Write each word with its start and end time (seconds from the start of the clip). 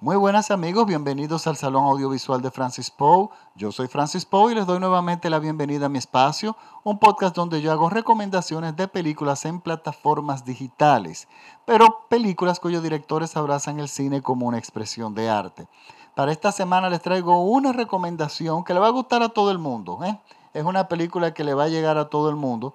Muy 0.00 0.14
buenas 0.14 0.52
amigos, 0.52 0.86
bienvenidos 0.86 1.48
al 1.48 1.56
Salón 1.56 1.84
Audiovisual 1.86 2.40
de 2.40 2.52
Francis 2.52 2.88
Poe. 2.88 3.30
Yo 3.56 3.72
soy 3.72 3.88
Francis 3.88 4.24
Poe 4.24 4.52
y 4.52 4.54
les 4.54 4.64
doy 4.64 4.78
nuevamente 4.78 5.28
la 5.28 5.40
bienvenida 5.40 5.86
a 5.86 5.88
mi 5.88 5.98
espacio, 5.98 6.56
un 6.84 7.00
podcast 7.00 7.34
donde 7.34 7.60
yo 7.60 7.72
hago 7.72 7.90
recomendaciones 7.90 8.76
de 8.76 8.86
películas 8.86 9.44
en 9.44 9.60
plataformas 9.60 10.44
digitales, 10.44 11.26
pero 11.64 12.06
películas 12.08 12.60
cuyos 12.60 12.80
directores 12.80 13.36
abrazan 13.36 13.80
el 13.80 13.88
cine 13.88 14.22
como 14.22 14.46
una 14.46 14.58
expresión 14.58 15.16
de 15.16 15.30
arte. 15.30 15.66
Para 16.14 16.30
esta 16.30 16.52
semana 16.52 16.88
les 16.88 17.02
traigo 17.02 17.42
una 17.42 17.72
recomendación 17.72 18.62
que 18.62 18.74
le 18.74 18.80
va 18.80 18.86
a 18.86 18.90
gustar 18.90 19.24
a 19.24 19.30
todo 19.30 19.50
el 19.50 19.58
mundo. 19.58 19.98
¿eh? 20.04 20.16
Es 20.54 20.62
una 20.62 20.86
película 20.86 21.34
que 21.34 21.42
le 21.42 21.54
va 21.54 21.64
a 21.64 21.68
llegar 21.68 21.98
a 21.98 22.08
todo 22.08 22.30
el 22.30 22.36
mundo. 22.36 22.72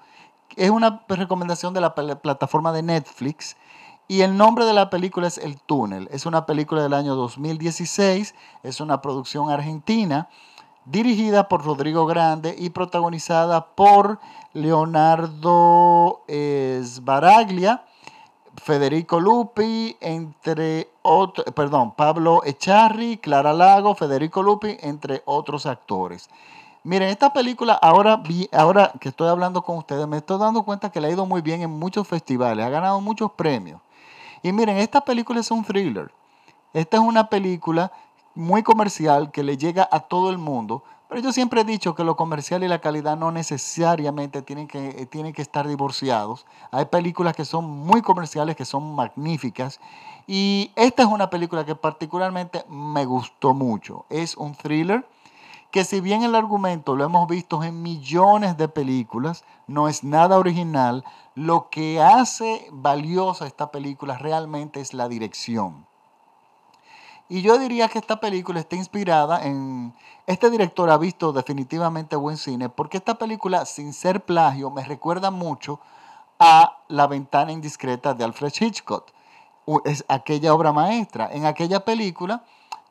Es 0.57 0.71
una 0.71 1.05
recomendación 1.07 1.73
de 1.73 1.79
la 1.79 1.95
plataforma 1.95 2.73
de 2.73 2.83
Netflix 2.83 3.55
y 4.07 4.21
el 4.21 4.37
nombre 4.37 4.65
de 4.65 4.73
la 4.73 4.89
película 4.89 5.27
es 5.27 5.37
El 5.37 5.59
Túnel. 5.59 6.07
Es 6.11 6.25
una 6.25 6.45
película 6.45 6.83
del 6.83 6.93
año 6.93 7.15
2016, 7.15 8.35
es 8.63 8.81
una 8.81 9.01
producción 9.01 9.49
argentina 9.49 10.29
dirigida 10.85 11.47
por 11.47 11.63
Rodrigo 11.63 12.05
Grande 12.05 12.55
y 12.57 12.69
protagonizada 12.69 13.67
por 13.67 14.19
Leonardo 14.53 16.21
Sbaraglia, 16.27 17.85
Federico 18.57 19.19
Lupi, 19.19 19.97
entre 20.01 20.89
otros, 21.01 21.45
perdón, 21.55 21.93
Pablo 21.95 22.41
Echarri, 22.45 23.17
Clara 23.17 23.53
Lago, 23.53 23.95
Federico 23.95 24.43
Lupi, 24.43 24.77
entre 24.81 25.23
otros 25.25 25.65
actores. 25.65 26.29
Miren, 26.83 27.09
esta 27.09 27.31
película, 27.31 27.73
ahora, 27.73 28.21
ahora 28.51 28.91
que 28.99 29.09
estoy 29.09 29.29
hablando 29.29 29.63
con 29.63 29.77
ustedes, 29.77 30.05
me 30.05 30.17
estoy 30.17 30.37
dando 30.37 30.63
cuenta 30.63 30.91
que 30.91 30.99
le 30.99 31.07
ha 31.07 31.11
ido 31.11 31.25
muy 31.25 31.41
bien 31.41 31.61
en 31.61 31.71
muchos 31.71 32.07
festivales, 32.07 32.65
ha 32.65 32.69
ganado 32.69 32.99
muchos 32.99 33.31
premios. 33.31 33.79
Y 34.43 34.51
miren, 34.51 34.77
esta 34.77 35.01
película 35.01 35.39
es 35.39 35.49
un 35.49 35.63
thriller. 35.63 36.11
Esta 36.73 36.97
es 36.97 37.03
una 37.03 37.29
película 37.29 37.91
muy 38.35 38.61
comercial 38.61 39.31
que 39.31 39.41
le 39.41 39.57
llega 39.57 39.87
a 39.89 40.01
todo 40.01 40.29
el 40.29 40.37
mundo. 40.37 40.83
Pero 41.07 41.21
yo 41.21 41.31
siempre 41.31 41.61
he 41.61 41.63
dicho 41.63 41.95
que 41.95 42.03
lo 42.03 42.15
comercial 42.17 42.63
y 42.63 42.67
la 42.67 42.81
calidad 42.81 43.15
no 43.15 43.31
necesariamente 43.31 44.41
tienen 44.41 44.67
que, 44.67 44.89
eh, 44.89 45.05
tienen 45.05 45.31
que 45.31 45.41
estar 45.41 45.67
divorciados. 45.67 46.45
Hay 46.71 46.85
películas 46.85 47.35
que 47.35 47.45
son 47.45 47.69
muy 47.69 48.01
comerciales, 48.01 48.55
que 48.55 48.65
son 48.65 48.95
magníficas. 48.95 49.79
Y 50.27 50.71
esta 50.75 51.03
es 51.03 51.07
una 51.07 51.29
película 51.29 51.65
que 51.65 51.75
particularmente 51.75 52.65
me 52.67 53.05
gustó 53.05 53.53
mucho. 53.53 54.05
Es 54.09 54.35
un 54.35 54.55
thriller 54.55 55.07
que 55.73 55.85
si 55.85 56.01
bien 56.01 56.21
el 56.23 56.35
argumento 56.35 56.95
lo 56.95 57.03
hemos 57.03 57.27
visto 57.27 57.63
en 57.63 57.81
millones 57.81 58.57
de 58.57 58.67
películas, 58.67 59.43
no 59.67 59.87
es 59.87 60.03
nada 60.03 60.37
original, 60.37 61.03
lo 61.35 61.69
que 61.69 62.01
hace 62.01 62.67
valiosa 62.71 63.47
esta 63.47 63.71
película 63.71 64.17
realmente 64.17 64.79
es 64.81 64.93
la 64.93 65.07
dirección. 65.07 65.87
Y 67.29 67.41
yo 67.41 67.57
diría 67.57 67.87
que 67.87 67.99
esta 67.99 68.19
película 68.19 68.59
está 68.59 68.75
inspirada 68.75 69.43
en... 69.43 69.95
Este 70.27 70.49
director 70.49 70.89
ha 70.89 70.97
visto 70.97 71.33
definitivamente 71.33 72.15
buen 72.15 72.37
cine 72.37 72.69
porque 72.69 72.97
esta 72.97 73.15
película, 73.15 73.65
sin 73.65 73.93
ser 73.93 74.23
plagio, 74.23 74.69
me 74.69 74.83
recuerda 74.83 75.31
mucho 75.31 75.79
a 76.39 76.77
La 76.87 77.07
ventana 77.07 77.51
indiscreta 77.51 78.13
de 78.13 78.23
Alfred 78.23 78.53
Hitchcock. 78.59 79.11
Es 79.85 80.05
aquella 80.07 80.53
obra 80.53 80.73
maestra. 80.73 81.29
En 81.31 81.45
aquella 81.45 81.85
película 81.85 82.43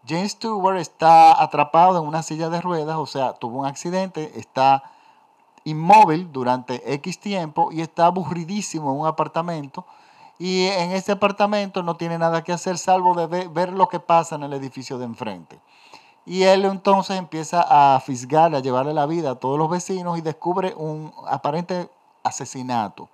James 0.07 0.33
Stewart 0.33 0.79
está 0.79 1.41
atrapado 1.41 2.01
en 2.01 2.09
una 2.09 2.23
silla 2.23 2.49
de 2.49 2.61
ruedas, 2.61 2.97
o 2.97 3.07
sea, 3.07 3.35
tuvo 3.35 3.61
un 3.61 3.67
accidente, 3.67 4.33
está 4.35 4.83
inmóvil 5.65 6.31
durante 6.33 6.95
X 6.95 7.19
tiempo 7.19 7.71
y 7.73 7.81
está 7.81 8.07
aburridísimo 8.07 8.93
en 8.93 9.01
un 9.01 9.07
apartamento. 9.07 9.85
Y 10.39 10.67
en 10.67 10.93
ese 10.93 11.13
apartamento 11.13 11.83
no 11.83 11.97
tiene 11.97 12.19
nada 12.19 12.43
que 12.43 12.53
hacer 12.53 12.79
salvo 12.79 13.15
de 13.15 13.49
ver, 13.49 13.73
lo 13.73 13.89
que 13.89 14.01
pasa 14.01 14.35
en 14.35 14.43
el 14.43 14.53
edificio 14.55 14.99
de 14.99 15.05
enfrente. 15.05 15.61
Y 16.25 16.43
él 16.43 16.65
entonces 16.65 17.17
empieza 17.17 17.65
a 17.69 18.01
fisgar, 18.01 18.55
a 18.55 18.61
llevarle 18.61 18.95
la 18.95 19.07
vida 19.07 19.33
a 19.33 19.35
todos 19.37 19.59
los 19.59 19.71
vecinos 19.71 20.19
y 20.19 20.21
descubre 20.21 20.75
un 20.77 21.13
aparente 21.29 21.91
asesinato. 22.23 23.09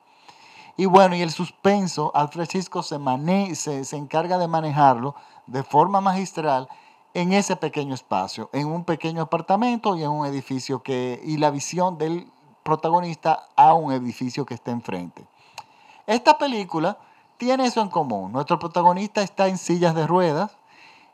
Y 0.76 0.86
bueno, 0.86 1.16
y 1.16 1.22
el 1.22 1.30
suspenso, 1.30 2.12
Alfred 2.14 2.48
Hitchcock 2.52 2.84
se, 2.84 3.84
se 3.84 3.96
encarga 3.96 4.38
de 4.38 4.46
manejarlo 4.46 5.14
de 5.46 5.62
forma 5.62 6.00
magistral 6.00 6.68
en 7.14 7.32
ese 7.32 7.56
pequeño 7.56 7.94
espacio, 7.94 8.48
en 8.52 8.68
un 8.68 8.84
pequeño 8.84 9.22
apartamento 9.22 9.96
y 9.96 10.02
en 10.02 10.10
un 10.10 10.26
edificio 10.26 10.82
que, 10.82 11.20
y 11.24 11.38
la 11.38 11.50
visión 11.50 11.98
del 11.98 12.30
protagonista 12.68 13.48
a 13.56 13.72
un 13.72 13.92
edificio 13.92 14.44
que 14.44 14.54
está 14.54 14.70
enfrente. 14.70 15.24
Esta 16.06 16.36
película 16.36 16.98
tiene 17.38 17.64
eso 17.64 17.80
en 17.80 17.88
común. 17.88 18.30
Nuestro 18.30 18.58
protagonista 18.58 19.22
está 19.22 19.48
en 19.48 19.56
sillas 19.56 19.94
de 19.94 20.06
ruedas 20.06 20.52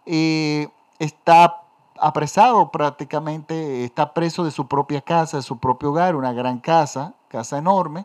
y 0.04 0.66
está 0.98 1.62
apresado 1.98 2.72
prácticamente, 2.72 3.84
está 3.84 4.12
preso 4.12 4.42
de 4.42 4.50
su 4.50 4.66
propia 4.66 5.00
casa, 5.00 5.36
de 5.36 5.42
su 5.44 5.58
propio 5.58 5.90
hogar, 5.90 6.16
una 6.16 6.32
gran 6.32 6.58
casa, 6.58 7.14
casa 7.28 7.56
enorme. 7.56 8.04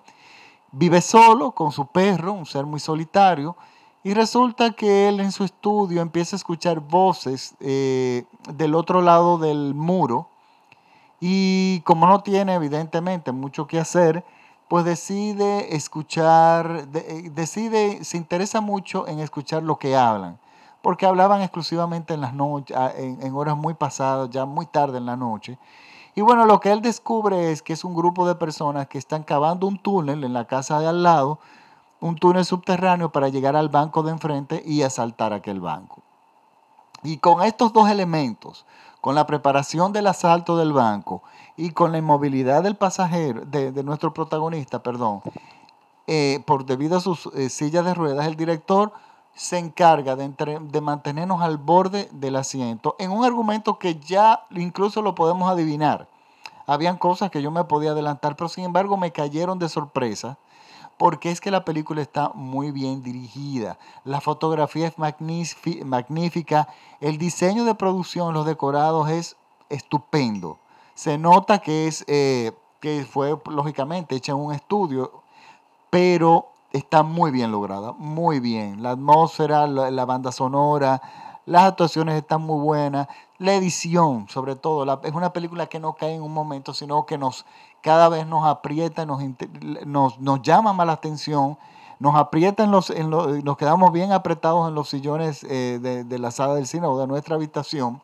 Vive 0.71 1.01
solo 1.01 1.51
con 1.51 1.71
su 1.71 1.87
perro, 1.87 2.33
un 2.33 2.45
ser 2.45 2.67
muy 2.67 2.79
solitario, 2.79 3.55
y 4.03 4.13
resulta 4.13 4.71
que 4.71 5.09
él 5.09 5.19
en 5.19 5.31
su 5.31 5.43
estudio 5.43 6.01
empieza 6.01 6.35
a 6.35 6.37
escuchar 6.37 6.79
voces 6.79 7.55
eh, 7.59 8.25
del 8.53 8.75
otro 8.75 9.01
lado 9.01 9.39
del 9.39 9.73
muro 9.73 10.28
y 11.19 11.81
como 11.81 12.07
no 12.07 12.21
tiene 12.21 12.53
evidentemente 12.53 13.31
mucho 13.31 13.67
que 13.67 13.79
hacer, 13.79 14.23
pues 14.67 14.85
decide 14.85 15.75
escuchar, 15.75 16.87
eh, 16.93 17.29
decide, 17.33 18.03
se 18.03 18.17
interesa 18.17 18.61
mucho 18.61 19.07
en 19.07 19.19
escuchar 19.19 19.63
lo 19.63 19.79
que 19.79 19.95
hablan, 19.95 20.39
porque 20.81 21.05
hablaban 21.05 21.41
exclusivamente 21.41 22.13
en 22.13 22.21
las 22.21 22.33
noches, 22.33 22.77
en, 22.97 23.21
en 23.21 23.35
horas 23.35 23.57
muy 23.57 23.73
pasadas, 23.73 24.29
ya 24.29 24.45
muy 24.45 24.65
tarde 24.67 24.99
en 24.99 25.05
la 25.05 25.15
noche. 25.15 25.57
Y 26.15 26.21
bueno, 26.21 26.45
lo 26.45 26.59
que 26.59 26.71
él 26.71 26.81
descubre 26.81 27.51
es 27.51 27.61
que 27.61 27.73
es 27.73 27.83
un 27.83 27.95
grupo 27.95 28.27
de 28.27 28.35
personas 28.35 28.87
que 28.87 28.97
están 28.97 29.23
cavando 29.23 29.67
un 29.67 29.77
túnel 29.77 30.23
en 30.23 30.33
la 30.33 30.45
casa 30.45 30.79
de 30.79 30.87
al 30.87 31.03
lado, 31.03 31.39
un 31.99 32.15
túnel 32.15 32.45
subterráneo 32.45 33.11
para 33.11 33.29
llegar 33.29 33.55
al 33.55 33.69
banco 33.69 34.03
de 34.03 34.11
enfrente 34.11 34.61
y 34.65 34.83
asaltar 34.83 35.33
aquel 35.33 35.59
banco. 35.59 36.03
Y 37.03 37.17
con 37.17 37.43
estos 37.43 37.73
dos 37.73 37.89
elementos, 37.89 38.65
con 39.01 39.15
la 39.15 39.25
preparación 39.25 39.93
del 39.93 40.07
asalto 40.07 40.57
del 40.57 40.73
banco 40.73 41.23
y 41.55 41.71
con 41.71 41.91
la 41.91 41.97
inmovilidad 41.97 42.63
del 42.63 42.75
pasajero, 42.75 43.45
de, 43.45 43.83
nuestro 43.83 44.13
protagonista, 44.13 44.83
perdón, 44.83 45.21
eh, 46.07 46.41
por 46.45 46.65
debido 46.65 46.97
a 46.97 47.01
sus 47.01 47.27
eh, 47.27 47.49
sillas 47.49 47.85
de 47.85 47.93
ruedas, 47.93 48.27
el 48.27 48.35
director 48.35 48.91
se 49.33 49.57
encarga 49.57 50.15
de, 50.15 50.33
de, 50.61 50.81
mantenernos 50.81 51.41
al 51.41 51.57
borde 51.57 52.09
del 52.11 52.35
asiento 52.35 52.95
en 52.99 53.11
un 53.11 53.23
argumento 53.23 53.79
que 53.79 53.99
ya 53.99 54.45
incluso 54.51 55.01
lo 55.01 55.15
podemos 55.15 55.49
adivinar. 55.49 56.07
Habían 56.65 56.97
cosas 56.97 57.31
que 57.31 57.41
yo 57.41 57.49
me 57.49 57.63
podía 57.63 57.91
adelantar, 57.91 58.35
pero 58.35 58.49
sin 58.49 58.65
embargo 58.65 58.97
me 58.97 59.11
cayeron 59.11 59.57
de 59.57 59.69
sorpresa 59.69 60.37
porque 60.99 61.31
es 61.31 61.39
que 61.39 61.49
la 61.49 61.63
película 61.63 62.01
está 62.01 62.33
muy 62.35 62.71
bien 62.71 63.01
dirigida. 63.01 63.79
La 64.03 64.19
fotografía 64.19 64.85
es 64.85 64.97
magnífica, 64.97 66.67
el 66.99 67.17
diseño 67.17 67.63
de 67.63 67.73
producción, 67.73 68.33
los 68.33 68.45
decorados 68.45 69.09
es 69.09 69.37
estupendo. 69.69 70.59
Se 70.95 71.17
nota 71.17 71.59
que, 71.59 71.87
es, 71.87 72.03
eh, 72.09 72.51
que 72.81 73.07
fue 73.09 73.39
lógicamente 73.49 74.13
hecha 74.13 74.33
en 74.33 74.39
un 74.39 74.53
estudio, 74.53 75.23
pero 75.89 76.49
está 76.73 77.01
muy 77.01 77.31
bien 77.31 77.53
lograda, 77.53 77.93
muy 77.93 78.41
bien. 78.41 78.83
La 78.83 78.91
atmósfera, 78.91 79.67
la, 79.67 80.05
banda 80.05 80.33
sonora, 80.33 81.01
las 81.49 81.63
actuaciones 81.63 82.15
están 82.15 82.41
muy 82.41 82.61
buenas, 82.61 83.07
la 83.39 83.55
edición 83.55 84.27
sobre 84.29 84.55
todo, 84.55 85.01
es 85.03 85.13
una 85.13 85.33
película 85.33 85.65
que 85.65 85.79
no 85.79 85.93
cae 85.93 86.13
en 86.13 86.21
un 86.21 86.31
momento, 86.31 86.73
sino 86.73 87.05
que 87.07 87.17
nos 87.17 87.45
cada 87.81 88.07
vez 88.07 88.27
nos 88.27 88.45
aprieta, 88.45 89.05
nos, 89.05 89.19
nos, 90.19 90.41
llama 90.43 90.73
más 90.73 90.85
la 90.85 90.93
atención, 90.93 91.57
nos 91.97 92.15
aprieta, 92.15 92.63
en 92.63 92.71
los, 92.71 92.91
en 92.91 93.09
nos 93.09 93.57
quedamos 93.57 93.91
bien 93.91 94.11
apretados 94.11 94.67
en 94.67 94.75
los 94.75 94.89
sillones 94.89 95.43
eh, 95.49 95.79
de, 95.81 96.19
la 96.19 96.31
sala 96.31 96.53
del 96.53 96.67
cine 96.67 96.85
o 96.85 96.99
de 96.99 97.07
nuestra 97.07 97.35
habitación. 97.35 98.01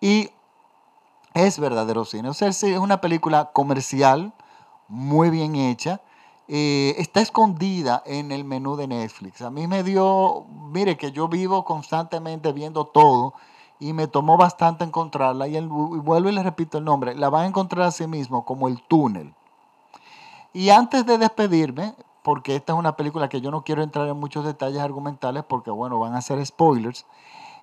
Y 0.00 0.30
es 1.34 1.58
verdadero 1.58 2.04
cine. 2.04 2.28
O 2.28 2.34
sea, 2.34 2.48
es 2.48 2.62
una 2.62 3.00
película 3.00 3.50
comercial, 3.52 4.32
muy 4.86 5.30
bien 5.30 5.56
hecha. 5.56 6.00
Eh, 6.52 6.96
está 6.98 7.20
escondida 7.20 8.02
en 8.04 8.32
el 8.32 8.42
menú 8.42 8.74
de 8.74 8.88
Netflix. 8.88 9.40
A 9.40 9.50
mí 9.50 9.68
me 9.68 9.84
dio, 9.84 10.46
mire 10.72 10.96
que 10.96 11.12
yo 11.12 11.28
vivo 11.28 11.64
constantemente 11.64 12.52
viendo 12.52 12.86
todo 12.86 13.34
y 13.78 13.92
me 13.92 14.08
tomó 14.08 14.36
bastante 14.36 14.82
encontrarla. 14.82 15.46
Y, 15.46 15.60
vuelvo 15.60 16.28
y 16.28 16.32
le 16.32 16.42
repito 16.42 16.78
el 16.78 16.84
nombre, 16.84 17.14
la 17.14 17.30
van 17.30 17.44
a 17.44 17.46
encontrar 17.46 17.86
a 17.86 17.92
sí 17.92 18.08
mismo 18.08 18.44
como 18.44 18.66
El 18.66 18.82
Túnel. 18.82 19.32
Y 20.52 20.70
antes 20.70 21.06
de 21.06 21.18
despedirme, 21.18 21.94
porque 22.24 22.56
esta 22.56 22.72
es 22.72 22.78
una 22.80 22.96
película 22.96 23.28
que 23.28 23.40
yo 23.40 23.52
no 23.52 23.62
quiero 23.62 23.84
entrar 23.84 24.08
en 24.08 24.18
muchos 24.18 24.44
detalles 24.44 24.80
argumentales 24.80 25.44
porque, 25.46 25.70
bueno, 25.70 26.00
van 26.00 26.16
a 26.16 26.20
ser 26.20 26.44
spoilers 26.44 27.06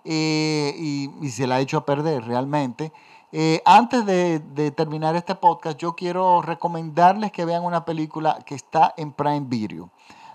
eh, 0.06 0.74
y, 0.78 1.30
se 1.30 1.45
la 1.45 1.56
ha 1.56 1.60
hecho 1.60 1.80
a 1.80 1.86
perder 1.86 2.24
realmente. 2.24 2.94
Eh, 3.32 3.62
antes 3.66 4.06
de, 4.06 4.40
terminar 4.72 5.16
este 5.16 5.36
podcast, 5.36 5.78
yo 5.78 5.96
quiero 5.96 6.42
recomendarles 6.42 7.32
que 7.32 7.44
vean 7.44 7.66
una 7.66 7.84
película 7.84 8.40
que 8.46 8.56
está 8.56 8.94
en 8.96 9.12
Prime 9.12 9.46
Video. 9.48 9.90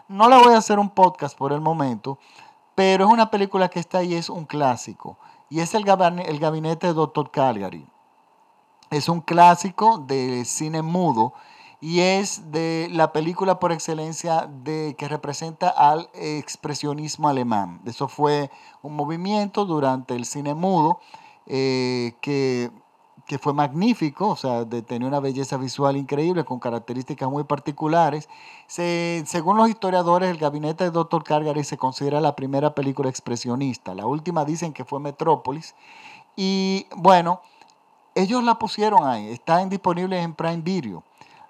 No 0.08 0.28
la 0.28 0.38
voy 0.38 0.52
a 0.52 0.58
hacer 0.58 0.78
un 0.78 0.90
podcast 0.90 1.36
por 1.36 1.52
el 1.52 1.60
momento, 1.60 2.18
pero 2.74 3.06
es 3.06 3.12
una 3.12 3.30
película 3.30 3.70
que 3.70 3.80
está 3.80 3.98
ahí, 3.98 4.14
es 4.14 4.28
un 4.28 4.44
clásico. 4.44 5.16
Y 5.48 5.60
es 5.60 5.74
el, 5.74 5.84
el 5.88 6.38
gabinete 6.38 6.88
de 6.88 6.92
Dr. 6.92 7.30
Calgary. 7.30 7.86
Es 8.90 9.08
un 9.08 9.22
clásico 9.22 9.98
de 9.98 10.44
cine 10.44 10.82
mudo 10.82 11.32
y 11.80 12.00
es 12.00 12.52
de 12.52 12.88
la 12.92 13.10
película 13.10 13.58
por 13.58 13.72
excelencia 13.72 14.48
de, 14.62 14.94
que 14.98 15.08
representa 15.08 15.68
al 15.68 16.10
expresionismo 16.14 17.28
alemán. 17.28 17.80
Eso 17.86 18.06
fue 18.06 18.50
un 18.82 18.94
movimiento 18.94 19.64
durante 19.64 20.14
el 20.14 20.26
cine 20.26 20.54
mudo 20.54 21.00
eh, 21.46 22.14
que, 22.20 22.70
que, 23.26 23.38
fue 23.38 23.52
magnífico, 23.52 24.28
o 24.28 24.36
sea, 24.36 24.64
de, 24.64 24.82
tenía 24.82 25.08
una 25.08 25.20
belleza 25.20 25.56
visual 25.56 25.96
increíble 25.96 26.44
con 26.44 26.58
características 26.58 27.28
muy 27.28 27.44
particulares. 27.44 28.28
según 28.66 29.56
los 29.56 29.68
historiadores, 29.68 30.30
el 30.30 30.38
gabinete 30.38 30.84
de 30.84 30.90
Dr. 30.90 31.24
Calgary 31.24 31.64
se 31.64 31.78
considera 31.78 32.20
la 32.20 32.36
primera 32.36 32.74
película 32.74 33.08
expresionista. 33.08 33.94
La 33.94 34.06
última 34.06 34.44
dicen 34.44 34.72
que 34.72 34.84
fue 34.84 35.00
Metrópolis. 35.00 35.74
Y 36.36 36.86
bueno, 36.96 37.40
ellos 38.14 38.42
la 38.44 38.58
pusieron 38.58 39.06
ahí, 39.06 39.28
está 39.30 39.64
disponible 39.66 40.20
en 40.20 40.34
Prime 40.34 40.62
Video 40.62 41.02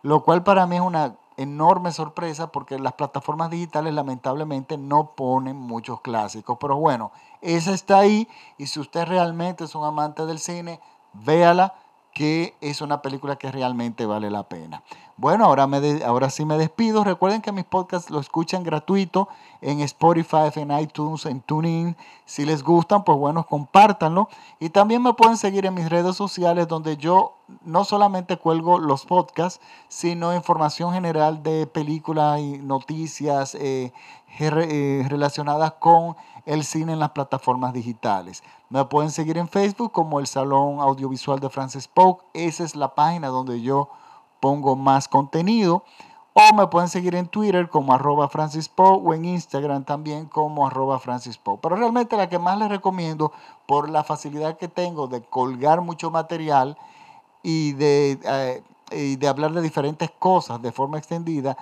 lo 0.02 0.24
cual 0.24 0.42
para 0.42 0.66
mí 0.66 0.76
es 0.76 0.82
una 0.82 1.16
enorme 1.36 1.92
sorpresa 1.92 2.52
porque 2.52 2.78
las 2.78 2.92
plataformas 2.92 3.50
digitales 3.50 3.94
lamentablemente 3.94 4.76
no 4.76 5.12
ponen 5.14 5.56
muchos 5.56 6.00
clásicos. 6.00 6.58
Pero 6.60 6.76
bueno, 6.76 7.12
esa 7.40 7.72
está 7.72 7.98
ahí 7.98 8.28
y 8.58 8.66
si 8.66 8.80
usted 8.80 9.06
realmente 9.06 9.64
es 9.64 9.74
un 9.74 9.84
amante 9.84 10.26
del 10.26 10.38
cine, 10.38 10.80
véala 11.12 11.74
que 12.12 12.54
es 12.60 12.80
una 12.80 13.02
película 13.02 13.36
que 13.36 13.50
realmente 13.50 14.06
vale 14.06 14.30
la 14.30 14.48
pena. 14.48 14.82
Bueno, 15.22 15.44
ahora, 15.44 15.68
me 15.68 16.02
ahora 16.02 16.30
sí 16.30 16.44
me 16.44 16.58
despido. 16.58 17.04
Recuerden 17.04 17.42
que 17.42 17.52
mis 17.52 17.64
podcasts 17.64 18.10
lo 18.10 18.18
escuchan 18.18 18.64
gratuito 18.64 19.28
en 19.60 19.78
Spotify, 19.78 20.50
en 20.56 20.76
iTunes, 20.76 21.26
en 21.26 21.40
TuneIn. 21.40 21.96
Si 22.24 22.44
les 22.44 22.64
gustan, 22.64 23.04
pues 23.04 23.16
bueno, 23.16 23.46
compártanlo. 23.46 24.28
Y 24.58 24.70
también 24.70 25.00
me 25.00 25.14
pueden 25.14 25.36
seguir 25.36 25.64
en 25.64 25.74
mis 25.74 25.88
redes 25.88 26.16
sociales 26.16 26.66
donde 26.66 26.96
yo 26.96 27.36
no 27.64 27.84
solamente 27.84 28.36
cuelgo 28.36 28.80
los 28.80 29.06
podcasts, 29.06 29.60
sino 29.86 30.34
información 30.34 30.92
general 30.92 31.44
de 31.44 31.68
películas 31.68 32.40
y 32.40 32.58
noticias 32.58 33.54
eh, 33.54 33.92
eh, 34.40 35.06
relacionadas 35.08 35.74
con 35.74 36.16
el 36.46 36.64
cine 36.64 36.94
en 36.94 36.98
las 36.98 37.10
plataformas 37.10 37.72
digitales. 37.72 38.42
Me 38.70 38.84
pueden 38.86 39.12
seguir 39.12 39.38
en 39.38 39.46
Facebook 39.46 39.92
como 39.92 40.18
el 40.18 40.26
Salón 40.26 40.80
Audiovisual 40.80 41.38
de 41.38 41.48
Francis 41.48 41.86
Pope. 41.86 42.24
Esa 42.34 42.64
es 42.64 42.74
la 42.74 42.96
página 42.96 43.28
donde 43.28 43.62
yo 43.62 43.88
pongo 44.42 44.74
más 44.74 45.06
contenido. 45.06 45.84
O 46.34 46.54
me 46.56 46.66
pueden 46.66 46.88
seguir 46.88 47.14
en 47.14 47.28
Twitter 47.28 47.68
como 47.68 47.92
arroba 47.94 48.28
Francis 48.28 48.68
Poe 48.68 49.00
o 49.04 49.14
en 49.14 49.24
Instagram 49.24 49.84
también 49.84 50.26
como 50.26 50.66
arroba 50.66 50.98
Francis 50.98 51.38
Poe. 51.38 51.58
Pero 51.62 51.76
realmente 51.76 52.16
la 52.16 52.28
que 52.28 52.38
más 52.40 52.58
les 52.58 52.68
recomiendo 52.68 53.32
por 53.66 53.88
la 53.88 54.02
facilidad 54.02 54.56
que 54.56 54.66
tengo 54.66 55.06
de 55.06 55.22
colgar 55.22 55.80
mucho 55.82 56.10
material 56.10 56.76
y 57.42 57.72
de, 57.74 58.18
eh, 58.24 58.62
y 58.90 59.16
de 59.16 59.28
hablar 59.28 59.52
de 59.52 59.60
diferentes 59.60 60.10
cosas 60.18 60.60
de 60.60 60.72
forma 60.72 60.98
extendida 60.98 61.56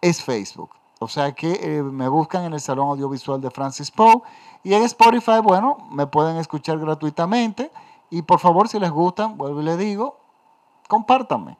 es 0.00 0.22
Facebook. 0.22 0.70
O 0.98 1.08
sea 1.08 1.32
que 1.32 1.52
eh, 1.52 1.82
me 1.82 2.08
buscan 2.08 2.44
en 2.44 2.54
el 2.54 2.60
Salón 2.60 2.88
Audiovisual 2.88 3.40
de 3.40 3.50
Francis 3.50 3.90
Poe. 3.90 4.22
Y 4.64 4.74
en 4.74 4.82
Spotify, 4.82 5.40
bueno, 5.42 5.76
me 5.90 6.06
pueden 6.06 6.38
escuchar 6.38 6.78
gratuitamente. 6.78 7.70
Y 8.10 8.22
por 8.22 8.40
favor, 8.40 8.66
si 8.66 8.80
les 8.80 8.90
gustan, 8.90 9.36
vuelvo 9.36 9.60
y 9.60 9.64
les 9.64 9.78
digo, 9.78 10.16
compártanme. 10.88 11.58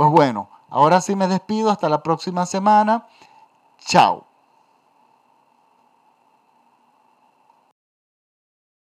Pues 0.00 0.12
bueno, 0.12 0.48
ahora 0.70 1.02
sí 1.02 1.14
me 1.14 1.28
despido. 1.28 1.70
Hasta 1.70 1.90
la 1.90 2.02
próxima 2.02 2.46
semana. 2.46 3.06
Chao. 3.84 4.29